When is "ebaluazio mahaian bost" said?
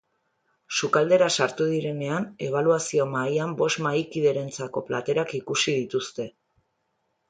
2.47-3.85